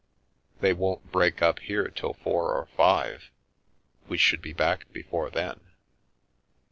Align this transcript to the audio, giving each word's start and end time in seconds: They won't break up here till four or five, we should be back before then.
They 0.61 0.73
won't 0.73 1.11
break 1.11 1.43
up 1.43 1.59
here 1.59 1.87
till 1.87 2.13
four 2.15 2.55
or 2.57 2.65
five, 2.75 3.29
we 4.07 4.17
should 4.17 4.41
be 4.41 4.51
back 4.51 4.91
before 4.91 5.29
then. 5.29 5.59